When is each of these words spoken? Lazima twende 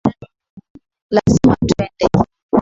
Lazima 1.15 1.53
twende 1.69 2.05